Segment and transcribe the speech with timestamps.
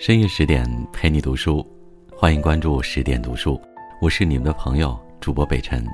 [0.00, 1.62] 深夜十点陪你读书，
[2.10, 3.60] 欢迎关注十点读书，
[4.00, 5.86] 我是你们的朋友主播北辰。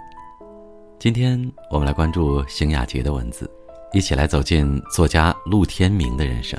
[0.96, 1.37] 今天
[1.73, 3.50] 我们来关注邢雅洁的文字，
[3.93, 6.57] 一起来走进作家陆天明的人生。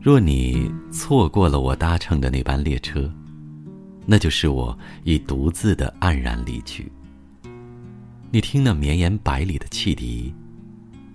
[0.00, 3.12] 若你错过了我搭乘的那班列车，
[4.06, 6.90] 那就是我已独自的黯然离去。
[8.30, 10.34] 你听那绵延百里的汽笛，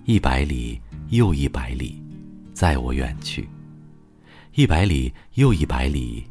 [0.06, 0.80] 一百里。
[1.12, 2.02] 又一百里，
[2.54, 3.44] 载我远去；
[4.56, 6.24] 一百里又一百里，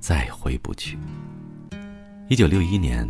[0.00, 0.96] 再回不去。
[2.30, 3.06] 一九六一年，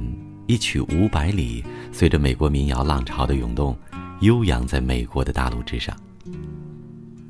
[0.49, 1.63] 一曲《五百里》
[1.93, 3.79] 随着美国民谣浪潮的涌动，
[4.23, 5.97] 悠扬在美国的大陆之上。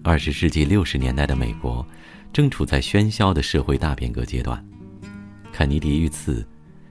[0.03, 1.87] 二十世纪六十年代的美国，
[2.33, 4.67] 正处在喧嚣的社会大变革阶段，
[5.53, 6.43] 肯尼迪遇刺，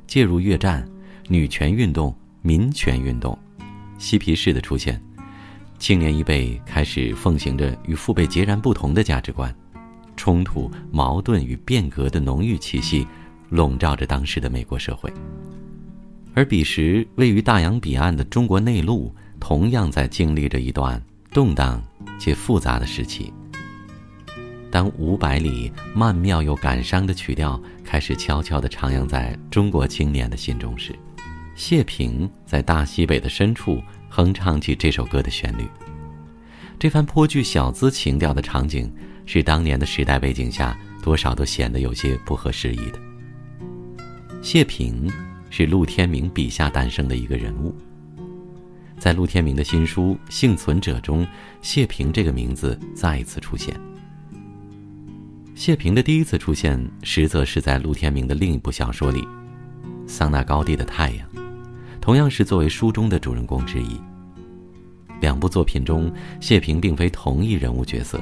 [0.06, 0.88] 介入越战，
[1.28, 3.36] 女权运动、民权运动，
[3.98, 5.02] 嬉皮士的出现。
[5.82, 9.54] 青年一辈开始奉行着与父辈截然不同的价值观，
[10.16, 13.06] 冲突、矛盾与变革的浓郁气息
[13.50, 15.12] 笼罩着当时的美国社会。
[16.36, 21.82] 而彼时位于大洋彼岸的中国内陆，同样在经历着一段动荡
[22.20, 23.34] 且复杂的时期。
[24.70, 30.94] 当五百里曼妙又感伤的曲调开始悄悄地徜徉在中国青年的心中时，
[31.56, 33.82] 谢平在大西北的深处。
[34.14, 35.66] 哼唱起这首歌的旋律，
[36.78, 38.92] 这番颇具小资情调的场景，
[39.26, 43.00] 是当年的时代背景下多少都显得有些不合时宜的。
[44.42, 45.10] 谢平
[45.50, 47.74] 是陆天明笔下诞生的一个人物，
[49.00, 51.26] 在陆天明的新书《幸存者》中，
[51.62, 53.74] 谢平这个名字再一次出现。
[55.56, 59.22] 谢平的第一次出现，实则是在陆天明的另一部小说里，
[60.06, 61.26] 《桑拿高地的太阳》。
[62.02, 64.02] 同样是作为书中的主人公之一。
[65.22, 68.20] 两部作品中，谢平并非同一人物角色，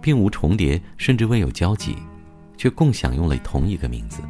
[0.00, 1.94] 并无重叠，甚至未有交集，
[2.56, 4.22] 却共享用了同一个名字。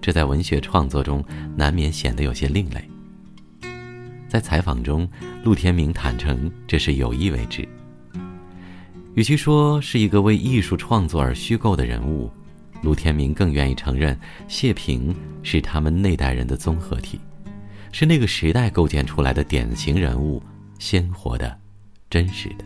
[0.00, 1.22] 这在文学创作中
[1.54, 2.82] 难免显得有些另类。
[4.28, 5.06] 在采访中，
[5.44, 7.68] 陆天明坦诚这是有意为之。
[9.14, 12.30] 与其说是一个为艺术创作而虚构的人物，
[12.82, 14.18] 陆天明更愿意承认
[14.48, 17.20] 谢平是他们那代人的综合体。
[17.92, 20.42] 是那个时代构建出来的典型人物，
[20.78, 21.58] 鲜活的、
[22.10, 22.64] 真实的。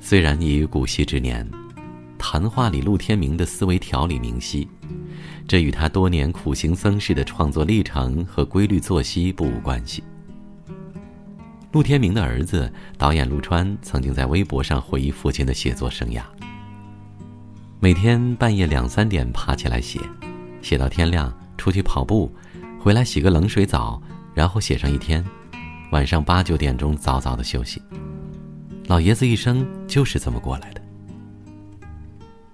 [0.00, 1.48] 虽然已古稀之年，
[2.18, 4.68] 谈话里陆天明的思维条理明晰，
[5.46, 10.02] 这与他多年苦行僧式的创作历程和规律作息不无关系。
[11.72, 16.22] 陆天明的儿子导演陆川曾经在微博上回忆父亲的写作生涯：
[17.80, 20.00] 每天半夜两三点爬起来写，
[20.62, 22.32] 写到天亮，出去跑步。
[22.86, 24.00] 回来洗个冷水澡，
[24.32, 25.24] 然后写上一天，
[25.90, 27.82] 晚上八九点钟早早的休息。
[28.86, 30.80] 老爷子一生就是这么过来的。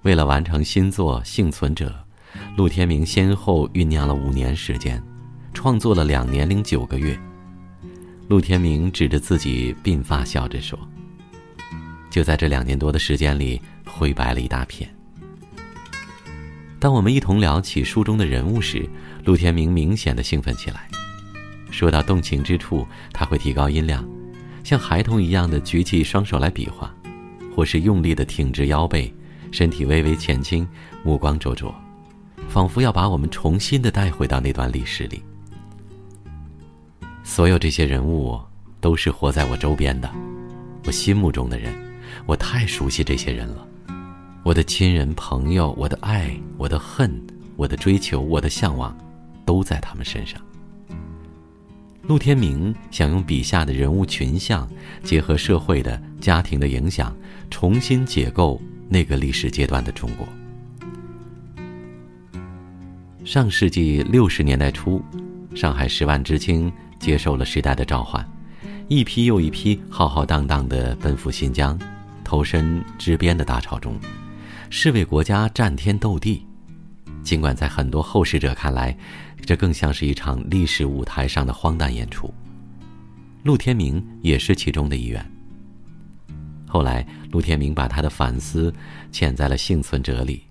[0.05, 1.95] 为了完成新作《幸存者》，
[2.57, 5.03] 陆天明先后酝酿了五年时间，
[5.53, 7.15] 创作了两年零九个月。
[8.27, 10.79] 陆天明指着自己鬓发笑着说
[12.09, 14.89] ：“就在这两年多的时间里，灰白了一大片。”
[16.81, 18.89] 当我们一同聊起书中的人物时，
[19.25, 20.89] 陆天明明显的兴奋起来。
[21.71, 24.07] 说到动情之处，他会提高音量，
[24.63, 26.95] 像孩童一样的举起双手来比划，
[27.55, 29.13] 或是用力的挺直腰背，
[29.51, 30.69] 身体微微前倾，
[31.03, 31.75] 目光灼灼，
[32.49, 35.23] 仿佛要把我们重新的带回到那段历史里。
[37.25, 38.39] 所有这些人物
[38.81, 40.11] 都是活在我周边的，
[40.85, 41.73] 我心目中的人，
[42.27, 43.67] 我太熟悉这些人了。
[44.43, 47.11] 我的亲人、朋友，我的爱，我的恨，
[47.57, 48.95] 我的追求，我的向往，
[49.45, 50.41] 都在他们身上。
[52.03, 54.69] 陆天明想用笔下的人物群像，
[55.05, 57.17] 结合社会的、家庭的影响，
[57.49, 60.27] 重新解构那个历史阶段的中国。
[63.25, 65.01] 上世纪六十年代初，
[65.55, 68.29] 上海十万知青接受了时代的召唤，
[68.89, 71.79] 一批又一批浩浩荡荡地奔赴新疆，
[72.25, 73.97] 投身支边的大潮中。
[74.71, 76.45] 是为国家战天斗地，
[77.23, 78.97] 尽管在很多后世者看来，
[79.45, 82.33] 这更像是一场历史舞台上的荒诞演出。
[83.43, 85.25] 陆天明也是其中的一员。
[86.67, 88.73] 后来，陆天明把他的反思
[89.13, 90.43] 嵌在了幸存者里，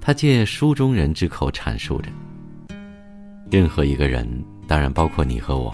[0.00, 2.10] 他借书中人之口阐述着：
[3.50, 4.26] 任何一个人，
[4.66, 5.72] 当然包括你和我，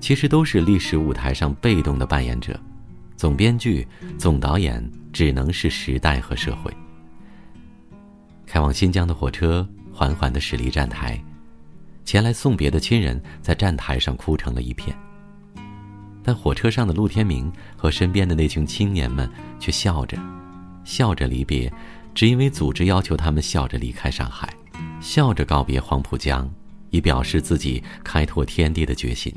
[0.00, 2.58] 其实都是历史舞台上被动的扮演者，
[3.16, 3.86] 总编剧、
[4.18, 6.72] 总导演只能是时代和社会。
[8.44, 11.22] 开往新疆的火车缓缓的驶离站台，
[12.04, 14.96] 前来送别的亲人在站台上哭成了一片。
[16.22, 19.28] 但火车上的陆天明和身边的那群青年们
[19.58, 20.16] 却笑着，
[20.84, 21.72] 笑着离别，
[22.14, 24.48] 只因为组织要求他们笑着离开上海，
[25.00, 26.48] 笑着告别黄浦江，
[26.90, 29.34] 以表示自己开拓天地的决心。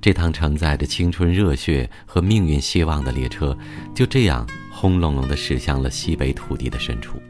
[0.00, 3.54] 这趟承载着青春热血和命运希望的列车，
[3.94, 7.20] 就这样轰隆隆地驶向了西北土地的深处。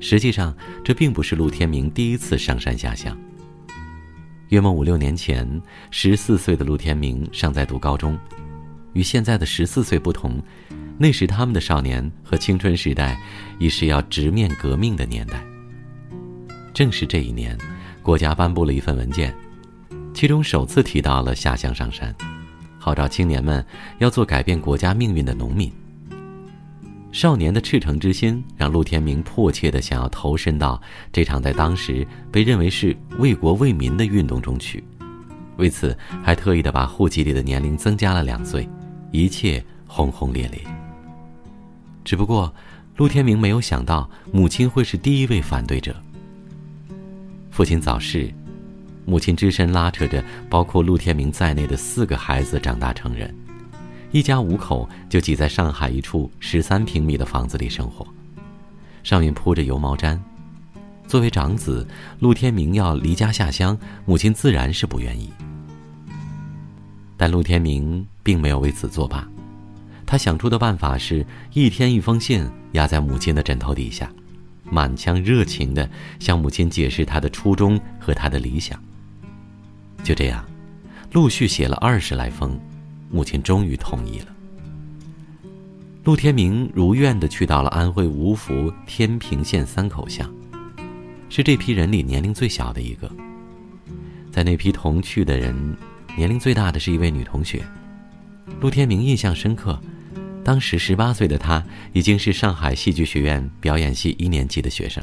[0.00, 0.54] 实际上，
[0.84, 3.16] 这并不是陆天明第一次上山下乡。
[4.48, 5.60] 约莫五六年前，
[5.90, 8.18] 十四岁的陆天明尚在读高中，
[8.92, 10.40] 与现在的十四岁不同，
[10.98, 13.20] 那时他们的少年和青春时代，
[13.58, 15.42] 已是要直面革命的年代。
[16.72, 17.58] 正是这一年，
[18.02, 19.34] 国家颁布了一份文件。
[20.14, 22.14] 其中首次提到了下乡上山，
[22.78, 23.64] 号召青年们
[23.98, 25.72] 要做改变国家命运的农民。
[27.16, 30.78] 少年的赤诚之心让陆天明迫切的想要投身到
[31.10, 34.84] 这场在当时被认为是为国为民的运动中去，
[35.56, 38.68] 为此还特意的把户籍里的年龄增加了两岁，
[39.12, 40.60] 一切轰轰烈烈。
[42.04, 42.54] 只不过，
[42.96, 45.96] 陆天明没有想到母亲会是第一位反对者。
[47.50, 48.30] 父亲早逝。
[49.06, 53.34] 母亲只身拉扯着包括陆天明在内的四个孩子长大成人，
[54.12, 58.06] 一家五口就挤在上海一处十三平米的房子里生活，
[59.02, 60.18] 上面铺着油毛毡。
[61.06, 61.86] 作为长子，
[62.18, 65.30] 陆天明要离家下乡，母亲自然是不愿意。
[67.16, 69.26] 但陆天明并没有为此作罢，
[70.04, 74.10] 他想出的办法是一天一封信压在母亲的枕头底下，
[74.64, 75.88] 满腔热情地
[76.18, 78.80] 向母亲解释他的初衷和他的理想。
[80.02, 80.44] 就这样，
[81.12, 82.58] 陆续写了二十来封，
[83.16, 84.26] 母亲终于同意了。
[86.04, 90.30] 陆天明如愿的去到了安徽芜湖天平县三口乡，
[91.30, 93.10] 是这批人里年龄最小的一个。
[94.30, 95.56] 在那批同去的人，
[96.14, 97.64] 年龄最大的是一位女同学。
[98.60, 99.80] 陆天明印象深刻，
[100.44, 101.64] 当时十八岁的她
[101.94, 105.02] 已经是上海戏剧学院表演系一年级的学生。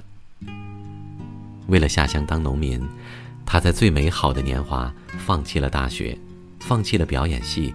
[1.65, 2.79] 为了下乡当农民。
[3.45, 6.17] 他在最美好的年华放弃了大学，
[6.61, 7.73] 放弃了表演系，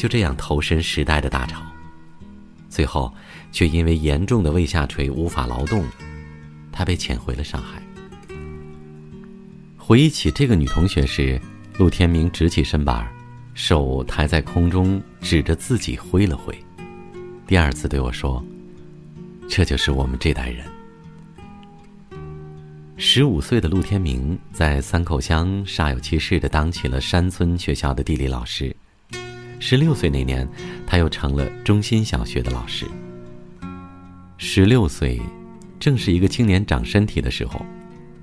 [0.00, 1.60] 就这样投身时代的大潮。
[2.70, 3.12] 最后，
[3.52, 5.84] 却因为严重的胃下垂无法劳动，
[6.72, 7.82] 他被遣回了上海。
[9.76, 11.38] 回忆起这个女同学时，
[11.76, 13.06] 陆天明直起身板，
[13.52, 16.58] 手抬在空中，指着自己挥了挥，
[17.46, 18.42] 第二次对我说
[19.50, 20.64] ：“这就是我们这代人。”
[22.96, 28.74] 十五岁的陆天明在三口乡煞有其事的当起了山村学校的地理老师。
[29.60, 30.48] 十六岁那年，
[30.86, 32.86] 他又成了中心小学的老师。
[34.38, 35.20] 十六岁，
[35.78, 37.64] 正是一个青年长身体的时候，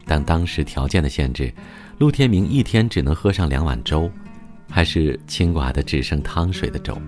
[0.04, 1.54] 但当时条件的限制，
[2.00, 4.12] 陆天明一天只能喝上两碗粥，
[4.68, 7.00] 还是清寡的只剩汤水的粥。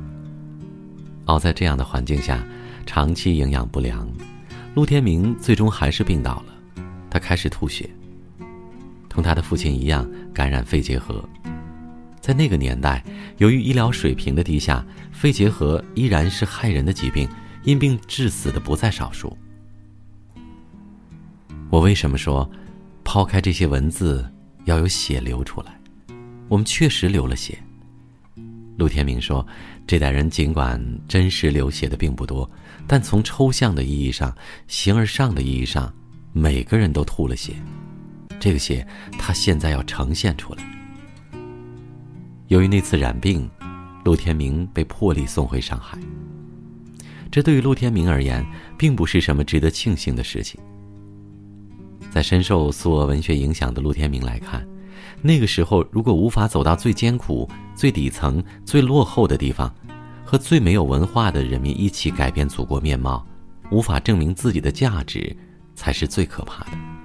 [1.25, 2.41] 熬在这样的环境下，
[2.85, 4.07] 长期营养不良，
[4.75, 6.53] 陆天明最终还是病倒了。
[7.09, 7.89] 他开始吐血，
[9.09, 11.27] 同他的父亲一样感染肺结核。
[12.29, 13.03] 在那个年代，
[13.39, 17.27] 由于医疗水平的低下，肺结核依然是害人的疾病，
[17.63, 19.35] 因病致死的不在少数。
[21.71, 22.47] 我为什么说，
[23.03, 24.23] 抛开这些文字，
[24.65, 25.75] 要有血流出来？
[26.49, 27.57] 我们确实流了血。
[28.77, 29.43] 陆天明说
[29.87, 32.47] ：“这代人尽管真实流血的并不多，
[32.85, 34.31] 但从抽象的意义上，
[34.67, 35.91] 形而上的意义上。”
[36.31, 37.53] 每个人都吐了血，
[38.39, 38.85] 这个血
[39.17, 40.63] 他现在要呈现出来。
[42.49, 43.47] 由于那次染病，
[44.03, 45.99] 陆天明被破例送回上海。
[47.29, 48.43] 这对于陆天明而言，
[48.75, 50.59] 并不是什么值得庆幸的事情。
[52.09, 54.67] 在深受苏俄文学影响的陆天明来看，
[55.21, 59.71] 那个时候如果无法走到最艰苦、最底层、最落后的地方，
[60.25, 63.23] 和最没有文化的人民一起改变祖国面貌，
[63.69, 65.37] 无法证明自己的价值。
[65.75, 66.98] 才是最可怕的。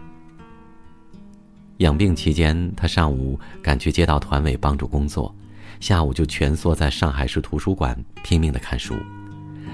[1.78, 5.34] 养病期间，他上午赶去街道团委帮助工作，
[5.80, 8.94] 下午就蜷缩在上海市图书馆拼命的看书，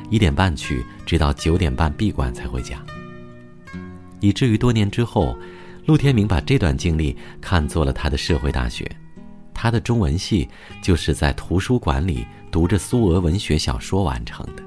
[0.08, 2.82] 一点半去，直到九点半闭馆才回家。
[4.20, 5.36] 以至于多年之后，
[5.86, 8.90] 陆天明把这段经历看作了他的社会大学，
[9.52, 10.48] 他的中文系
[10.82, 14.62] 就是在图书馆里读着苏俄文学小说完成的。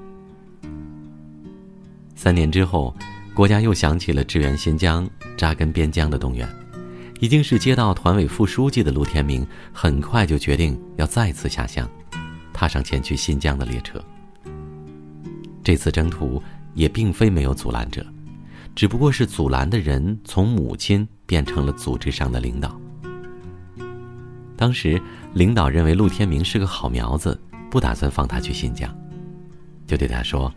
[2.15, 2.95] 三年之后。
[3.35, 6.47] 国家又响起了支援新疆、扎根边疆的动员，
[7.24, 11.89] 已经是街道团委副书记的陆天明，很快就决定要再次下乡，
[12.51, 14.03] 踏上前去新疆的列车。
[15.63, 18.06] 这次征途也并非没有阻拦者，
[18.75, 22.77] 只不过是阻拦的人从母亲变成了组织上的领导。
[24.58, 25.01] 当时
[25.34, 27.39] 领导认为陆天明是个好苗子，
[27.72, 28.94] 不打算放他去新疆，
[29.88, 30.53] 就对他说：“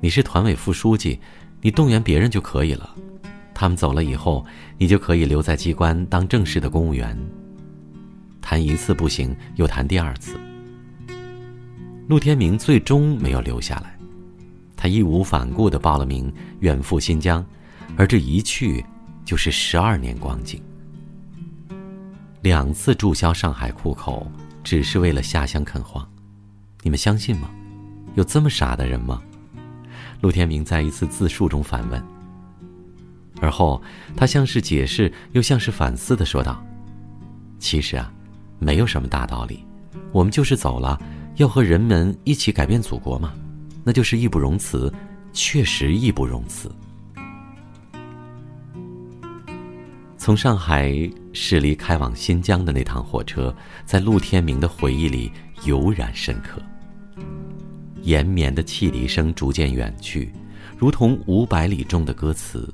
[0.00, 1.20] 你是团委副书记，
[1.60, 2.88] 你动员别人就可以了。
[3.60, 4.42] 他们走了以后，
[4.78, 7.14] 你就可以留在机关当正式的公务员。”
[8.40, 10.40] 谈一次不行，又谈第二次。
[12.08, 13.98] 陆天明最终没有留下来，
[14.74, 17.44] 他义无反顾地报了名，远赴新疆，
[17.98, 18.82] 而这一去
[19.26, 20.58] 就是十二年光景。
[22.40, 24.26] 两次注销上海户口，
[24.64, 26.02] 只是为了下乡垦荒，
[26.80, 27.50] 你们相信吗？
[28.14, 29.20] 有这么傻的人吗？
[30.22, 32.02] 陆天明在一次自述中反问。
[33.40, 33.80] 而后，
[34.16, 36.62] 他像是解释，又像是反思的说道
[37.58, 38.12] ：“其实啊，
[38.58, 39.64] 没有什么大道理，
[40.12, 41.00] 我们就是走了。”
[41.36, 43.32] 要和人们一起改变祖国嘛，
[43.82, 44.92] 那就是义不容辞，
[45.32, 46.70] 确实义不容辞。
[50.18, 50.92] 从上海
[51.32, 53.54] 驶离开往新疆的那趟火车，
[53.86, 55.32] 在陆天明的回忆里
[55.64, 56.60] 油然深刻。
[58.02, 60.30] 延绵的汽笛声逐渐远去，
[60.76, 62.70] 如同五百里中的歌词：“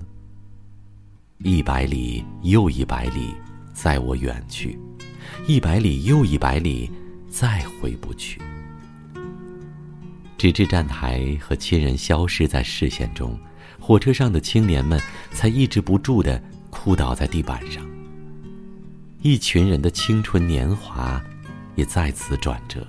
[1.39, 3.35] 一百里又一百里，
[3.75, 4.77] 在我远去；
[5.47, 6.91] 一百里又一百里，
[7.29, 8.41] 再回不去。”
[10.39, 13.39] 直至站台和亲人消失在视线中，
[13.79, 15.01] 火车上的青年们
[15.31, 17.87] 才抑制不住的哭倒在地板上。
[19.21, 21.23] 一群人的青春年华，
[21.75, 22.87] 也在此转折。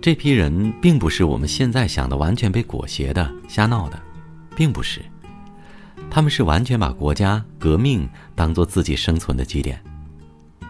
[0.00, 4.00] 这批人并不是我们现在想的完全被裹挟的瞎闹的，
[4.56, 5.02] 并不是，
[6.10, 9.80] 他们是完全把国家革命当做自己生存的基点，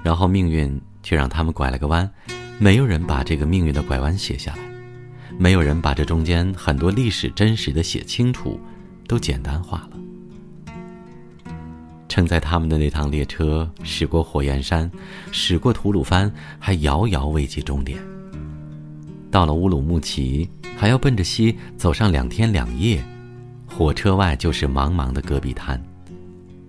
[0.02, 2.09] 然后命运却让他们拐了个弯。
[2.59, 4.59] 没有人把这个命运的拐弯写下来，
[5.38, 8.61] 没有人把这中间很多历史真实的写清楚，
[9.09, 9.90] 都简单化了。
[12.06, 14.90] 承载他们的那趟列车驶过火焰山，
[15.32, 17.99] 驶过吐鲁番，还遥遥未及终点。
[19.30, 23.02] 到了乌鲁木齐，还要奔着西走上两天两夜，
[23.80, 25.82] 火车外就是茫茫的戈壁滩，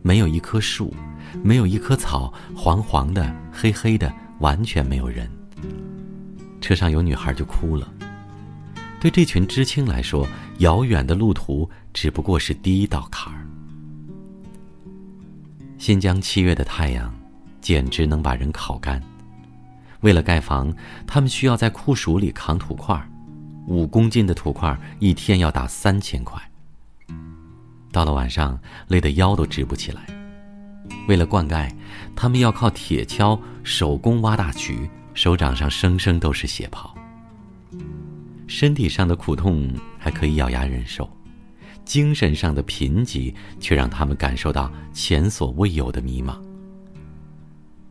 [0.02, 0.96] 没有一棵树，
[1.44, 5.30] 没有一棵草，黄黄的，黑黑的，完全没有人。
[6.62, 7.86] 车上有女孩就哭了。
[9.02, 10.26] 对这群知青来说，
[10.60, 13.46] 遥远的路途只不过是第一道坎儿。
[15.78, 17.14] 新疆七月的太阳，
[17.60, 19.04] 简直能把人烤干。
[20.00, 20.74] 为了盖房，
[21.06, 22.98] 他们需要在酷暑里扛土块，
[23.68, 26.42] 五公斤的土块一天要打三千块。
[27.92, 30.02] 到了晚上，累得腰都直不起来。
[31.08, 31.70] 为了灌溉，
[32.16, 34.90] 他们要靠铁锹手工挖大渠。
[35.14, 36.96] 手掌上生生都是血泡，
[38.48, 39.70] 身体上的苦痛
[40.00, 41.08] 还可以咬牙忍受，
[41.84, 46.38] 精神上的贫瘠却让他们感受到前所未有的迷茫。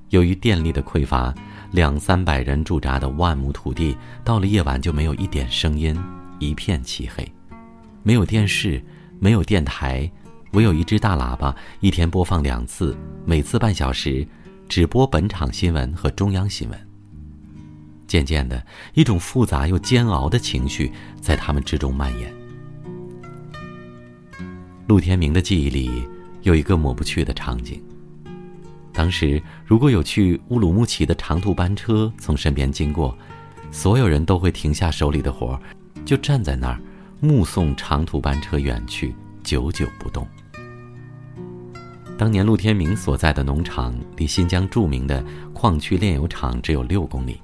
[0.08, 1.32] 由于电力的匮乏，
[1.72, 5.94] 两三百人驻扎的万亩土地，到了夜晚就没有一点声音，
[6.38, 7.30] 一片漆黑，
[8.02, 8.82] 没有电视，
[9.20, 10.10] 没有电台，
[10.52, 12.96] 唯有一只大喇叭，一天播放两次，
[13.26, 14.26] 每次半小时，
[14.66, 16.88] 只播本场新闻和中央新闻。
[18.06, 22.32] 渐渐的，一种复杂又煎熬的情绪在他们之中蔓延。
[24.86, 26.02] 陆天明的记忆里
[26.42, 27.80] 有一个抹不去的场景。
[28.90, 33.16] 当时，如果有去乌鲁木齐的长途班车从身边经过，
[33.70, 35.60] 所有人都会停下手里的活儿，
[36.06, 36.80] 就站在那儿，
[37.22, 40.26] 目送长途班车远去，久久不动。
[42.16, 45.22] 当年陆天明所在的农场离新疆著名的
[45.52, 47.38] 矿区炼油厂只有六公里。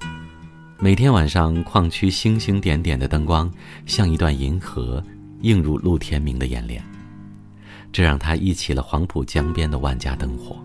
[0.78, 3.50] 每天晚上，矿区星星点点的灯光
[3.84, 5.04] 像一段银河，
[5.42, 6.82] 映入陆天明的眼帘，
[7.92, 10.56] 这让他忆起了黄浦江边的万家灯火。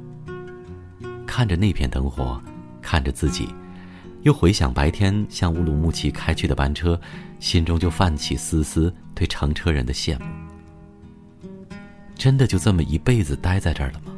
[1.28, 2.42] 看着那片灯火，
[2.82, 3.50] 看着自己，
[4.24, 7.00] 又回想白天向乌鲁木齐开去的班车，
[7.40, 10.26] 心中就泛起丝丝对乘车人的羡慕。
[12.16, 14.14] 真的就这么一辈子待在这儿了吗？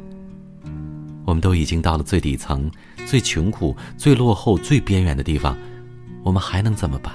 [1.24, 2.70] 我们都已经到了最底层、
[3.06, 5.56] 最穷苦、最落后、最边缘的地方。
[6.22, 7.14] 我们还能怎么办？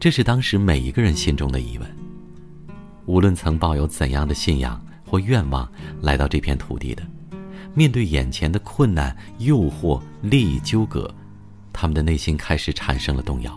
[0.00, 1.96] 这是当时每一个人心中的疑问。
[3.04, 7.02] 无论曾抱有怎样的信仰或愿望来到这片土地的，
[7.74, 11.14] 面对眼前的困难、诱惑、利益纠葛，
[11.78, 13.54] 他们的内心开始产生了动摇。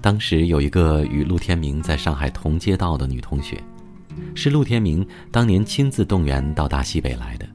[0.00, 3.62] 当时有一个与陆天明在上海同街道的女同学，
[4.34, 7.46] 是陆天明当年亲自动员到大西北来的。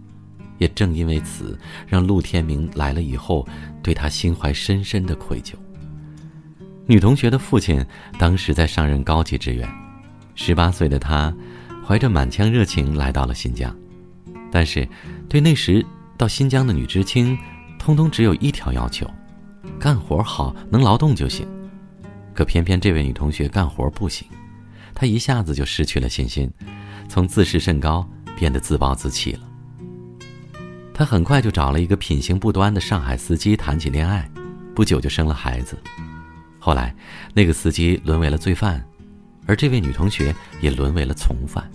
[0.60, 3.48] 也正因为此，让陆天明来了以后，
[3.82, 5.54] 对他心怀深深的愧疚。
[6.86, 7.84] 女同学的父亲
[8.20, 9.68] 当时在上任高级职员，
[10.36, 11.34] 十八岁的她，
[11.84, 13.76] 怀着满腔热情来到了新疆。
[14.52, 14.88] 但是，
[15.28, 15.84] 对那时
[16.16, 17.36] 到新疆的女知青，
[17.82, 19.10] 通通只有一条要求：
[19.80, 21.48] 干活好，能劳动就行。
[22.32, 24.28] 可偏偏这位女同学干活不行，
[24.94, 26.48] 她一下子就失去了信心，
[27.10, 29.40] 从自视甚高变得自暴自弃了。
[30.94, 34.30] 她很快就找了一个品行不端的上海司机谈起恋爱，
[34.76, 35.76] 不久就生了孩子。
[36.60, 36.96] 后来，
[37.34, 38.80] 那个司机沦为了罪犯，
[39.48, 41.68] 而这位女同学也沦为了从犯。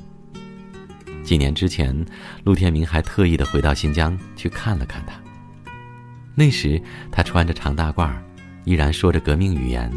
[1.25, 2.07] 几年之前，
[2.45, 5.21] 陆天明还特意的回到新疆去看了看她。
[6.39, 8.13] 那时，他穿着长大褂，
[8.65, 9.91] 依然说着革命语言。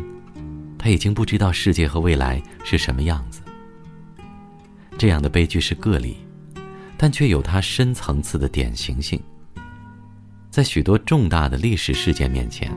[0.77, 3.41] 他已经不知道世界和未来是什么样子。
[4.97, 6.15] 这样的悲剧是个例，
[6.97, 9.21] 但却有它深层次的典型性。
[10.49, 12.71] 在许多重大的历史事件面前，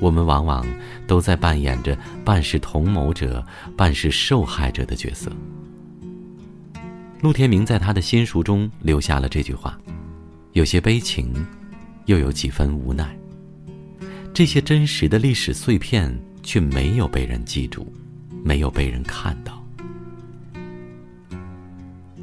[0.00, 0.66] 我们往往
[1.06, 3.46] 都在扮演着半是同谋者、
[3.76, 5.30] 半是受害者的角色。
[7.20, 9.78] 陆天明在他的新书中留下了这句话，
[10.54, 11.32] 有些悲情，
[12.06, 13.16] 又有几分无奈。
[14.34, 17.92] 这些真实的历史碎片却没有被人记住，
[18.42, 19.62] 没有被人看到。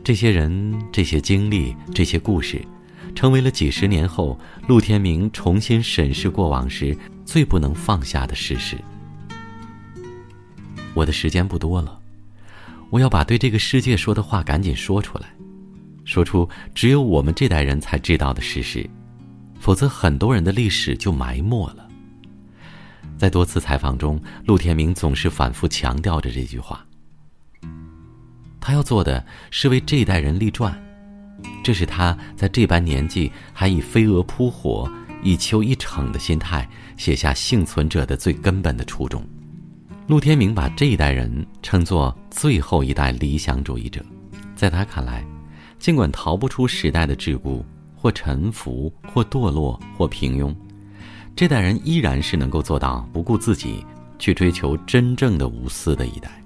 [0.03, 2.59] 这些人、这些经历、这些故事，
[3.13, 8.75] 成为了几十年后陆天明重新审视过往时最不能放下的事实。
[10.95, 11.99] 我的时间不多了。
[12.89, 15.27] 我要把对这个世界说的话赶紧说出来，
[16.05, 18.89] 说出只有我们这代人才知道的事实，
[19.59, 21.87] 否则很多人的历史就埋没了。
[23.17, 26.85] 在多次采访中，陆天明总是反复强调着这句话。
[28.61, 30.73] 他要做的是为这一代人立传，
[31.63, 34.89] 这是他在这般年纪还以飞蛾扑火、
[35.21, 39.23] 一丘一逞的心态写下《幸存者》的最根本的初衷。
[40.07, 44.03] 陆天明把这一代人称作最后一代理想主义者，
[44.55, 45.25] 在他看来，
[45.77, 47.63] 尽管逃不出时代的桎梏，
[47.99, 50.55] 或沉浮，或堕落，或平庸，
[51.35, 53.85] 这代人依然是能够做到不顾自己
[54.17, 56.41] 去追求真正的无私的一代。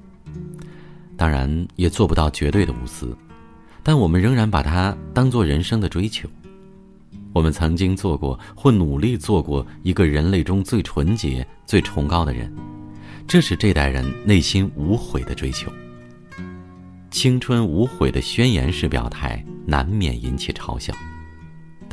[1.15, 3.15] 当然，也做不到绝对的无私，
[3.83, 6.27] 但我们仍然把它当做人生的追求。
[7.33, 12.51] 我们曾经做过，或努力做过一个人类中最纯洁、最崇高的人。
[13.27, 15.71] 这是这代人内心无悔的追求。
[17.09, 20.91] 青春无悔的宣言式表态，难免引起嘲笑。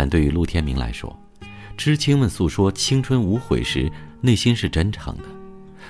[0.01, 1.15] 但对于陆天明来说，
[1.77, 5.25] 知青们诉说青春无悔时，内心是真诚的；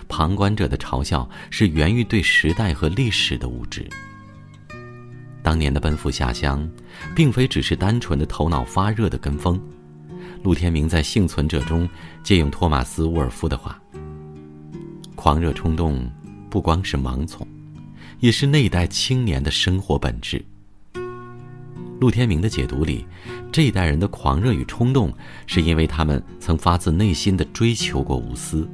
[0.08, 3.88] 旁观者的嘲笑是源于对时代和历史的无知。
[5.44, 6.68] 当年的奔赴下乡，
[7.14, 9.62] 并非只是单纯的头脑发热的跟风。
[10.42, 11.88] 陆天明在《幸存者》中
[12.24, 13.80] 借用托马斯·沃尔夫的话。
[15.14, 16.10] 狂热冲动，
[16.50, 17.46] 不光是盲从，
[18.18, 20.44] 也是那一代青年的生活本质。
[22.00, 23.04] 陆天明的解读里，
[23.52, 25.12] 这一代人的狂热与冲动，
[25.46, 28.66] 是因为他们曾发自内心的追求过无私，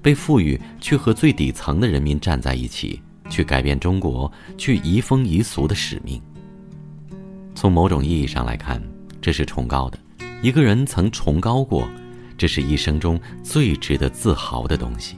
[0.00, 6.20] 被赋予去和最底层的人民站在一起，去改变中国，去移风易俗的使命。
[7.54, 8.82] 从某种意义上来看，
[9.20, 9.98] 这是崇高的。
[10.40, 11.86] 一个人曾崇高过，
[12.38, 15.16] 这是一生中最值得自豪的东西。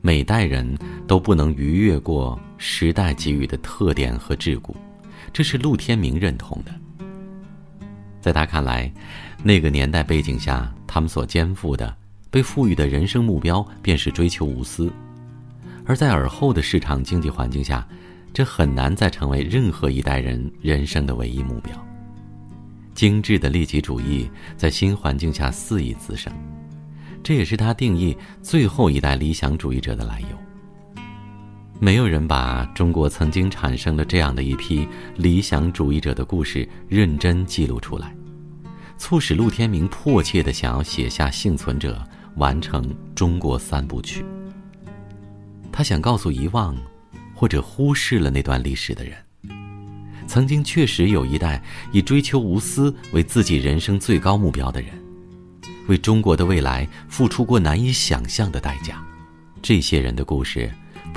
[0.00, 4.74] 每代人都不能逾越过时代给予的特点和桎梏，
[5.38, 6.74] 这是陆天明认同的。
[8.20, 8.92] 在他看来，
[9.40, 11.96] 那个年代背景下，他们所肩负的、
[12.28, 14.90] 被赋予的人生目标便是追求无私；
[15.86, 17.86] 而在尔后的市场经济环境下，
[18.34, 21.72] 这很难再成为任何一代人人生的唯一目标。
[22.92, 26.32] 精致的利己主义在新环境下肆意滋生。
[27.22, 30.47] 这也是他定义最后一代理想主义者的来由。
[31.80, 34.86] 没有人把中国曾经产生了这样的一批
[35.16, 38.12] 理想主义者的故事认真记录出来，
[38.96, 42.04] 促使陆天明迫切地想要写下《幸存者》，
[42.38, 44.24] 完成中国三部曲。
[45.70, 46.76] 他想告诉遗忘
[47.32, 49.14] 或者忽视了那段历史的人，
[50.26, 51.62] 曾经确实有一代
[51.92, 54.90] 以追求无私为自己人生最高目标的人。
[55.86, 59.00] 为中国的未来付出过难以想象的代价，
[59.62, 60.68] 这些人的故事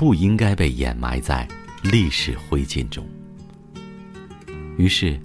[0.02, 1.48] 不应该被掩埋在
[1.84, 3.08] 历史灰烬中。
[4.76, 5.16] 于是，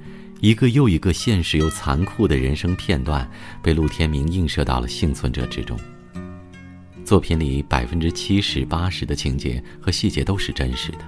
[0.40, 3.26] 一个又一个现实又残酷的人生片段
[3.62, 5.80] 被陆天明映射到了幸存者之中。
[7.06, 10.98] 作品里百分之七十八十的情节和细节都是真实的，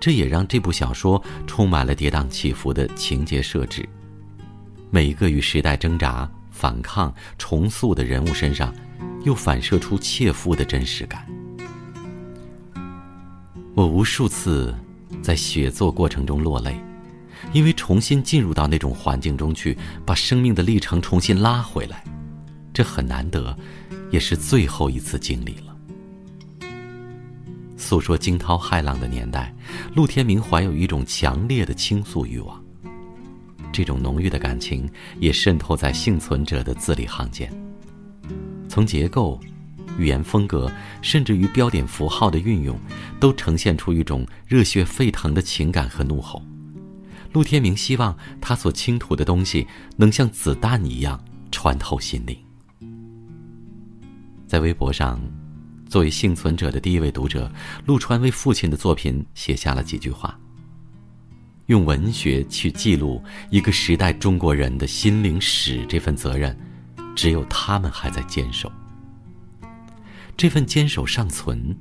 [0.00, 3.86] 这也让这部小说充满了跌宕起伏的情节设置，
[4.90, 6.26] 每一个与时代挣扎。
[6.50, 8.74] 反抗重塑的人物身上，
[9.22, 11.26] 又反射出切肤的真实感。
[13.76, 14.74] 我无数次
[15.20, 16.80] 在写作过程中落泪，
[17.52, 22.02] 因为重新进入到那种环境中去，把生命的历程重新拉回来，
[22.72, 23.54] 这很难得，
[24.10, 25.76] 也是最后一次经历了。
[27.76, 29.54] 诉说惊涛骇浪的年代，
[29.94, 32.58] 陆天明怀有一种强烈的倾诉欲望。
[33.72, 34.88] 这种浓郁的感情
[35.20, 37.52] 也渗透在幸存者的字里行间。
[38.70, 39.38] 从结构、
[39.98, 40.70] 语言风格，
[41.02, 42.78] 甚至于标点符号的运用，
[43.18, 46.42] 都呈现出一种热血沸腾的情感和怒吼。
[47.32, 52.36] 陆天明希望他所倾吐的东西能像子弹一样穿透心灵。
[54.46, 55.20] 在微博上，
[55.88, 57.50] 作为幸存者的第一位读者，
[57.84, 60.38] 陆川为父亲的作品写下了几句话。
[61.66, 66.56] 用文学去记录一个时代中国人的心灵史，这份责任，
[67.16, 68.70] 只有他们还在坚守。
[70.36, 71.74] 这份坚守尚存，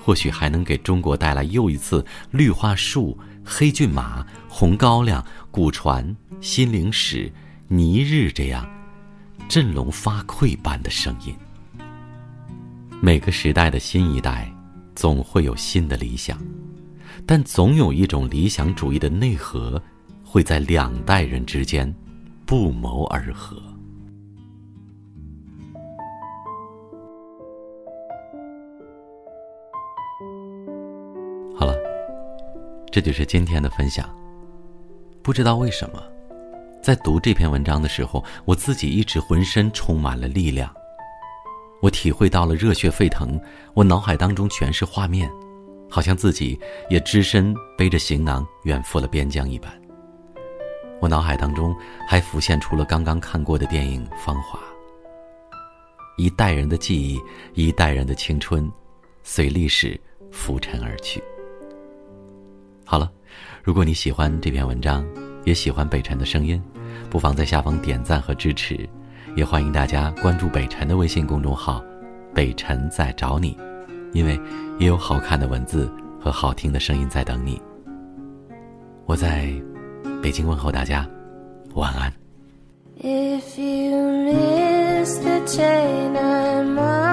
[0.00, 7.30] 或许还能给中国带来又一次绿化树、黑骏马、红高粱、古船、心灵史、
[7.66, 8.68] 尼日这样
[9.48, 11.34] 振聋发聩般的声音。
[13.00, 14.48] 每个时代的新一代，
[14.94, 16.38] 总会有新的理想。
[17.26, 19.82] 但总有一种理想主义的内核，
[20.24, 21.92] 会在两代人之间
[22.46, 23.60] 不谋而合。
[32.92, 34.08] 这就是今天的分享。
[35.22, 36.02] 不知道为什么，
[36.82, 40.72] 在读这篇文章的时候，我自己一直浑身充满了力量。
[41.80, 43.40] 我体会到了热血沸腾，
[43.72, 45.28] 我脑海当中全是画面。
[45.90, 49.70] 好像自己也只身背着行囊远赴了边疆一般。
[51.00, 51.76] 我脑海当中
[52.08, 54.58] 还浮现出了刚刚看过的电影《芳华》。
[56.16, 57.20] 一代人的记忆，
[57.54, 58.70] 一代人的青春，
[59.22, 60.00] 随历史
[60.30, 61.22] 浮沉而去。
[62.84, 63.10] 好了，
[63.62, 65.04] 如果你喜欢这篇文章，
[65.44, 66.62] 也喜欢北辰的声音，
[67.08, 68.88] 不妨在下方点赞和支持，
[69.34, 71.82] 也欢迎大家关注北辰的微信公众号
[72.34, 73.56] “北辰在找你”。
[74.12, 74.38] 因为
[74.78, 75.90] 也有好看的文字
[76.20, 77.58] 和好听的声音在等你。
[79.06, 79.50] 我在
[80.22, 81.08] 北京问候大家，
[81.74, 82.12] 晚安。
[83.00, 87.11] If you miss the chain, I'm on.